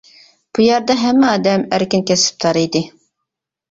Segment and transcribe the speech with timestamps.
[0.57, 2.87] بۇ يەردە ھەممە ئادەم ئەركىن كەسىپدار ئىدى.